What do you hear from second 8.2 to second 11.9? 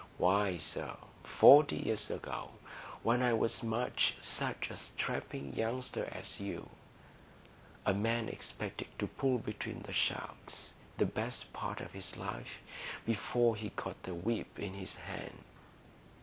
expected to pull between the shafts the best part